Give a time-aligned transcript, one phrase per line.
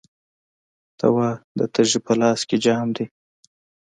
[0.97, 3.05] ته وا، د تږي په لاس کې جام دی